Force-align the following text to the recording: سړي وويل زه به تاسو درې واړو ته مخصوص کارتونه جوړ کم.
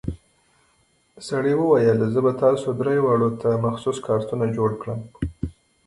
سړي 1.27 1.53
وويل 1.57 1.99
زه 2.13 2.19
به 2.25 2.31
تاسو 2.43 2.67
درې 2.81 2.95
واړو 3.01 3.29
ته 3.41 3.49
مخصوص 3.65 3.97
کارتونه 4.07 4.45
جوړ 4.57 4.71
کم. 4.81 4.99